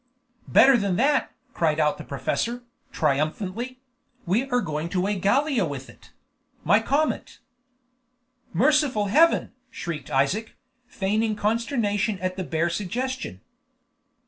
"Better 0.47 0.77
than 0.77 0.95
that!" 0.95 1.29
cried 1.53 1.79
out 1.79 1.99
the 1.99 2.03
professor, 2.03 2.63
triumphantly; 2.91 3.79
"we 4.25 4.49
are 4.49 4.59
going 4.59 4.89
to 4.89 4.99
weigh 4.99 5.19
Gallia 5.19 5.63
with 5.63 5.91
it; 5.91 6.11
my 6.63 6.79
comet." 6.79 7.37
"Merciful 8.51 9.09
Heaven!" 9.09 9.51
shrieked 9.69 10.09
Isaac, 10.09 10.55
feigning 10.87 11.35
consternation 11.35 12.17
at 12.17 12.35
the 12.35 12.43
bare 12.43 12.71
suggestion. 12.71 13.41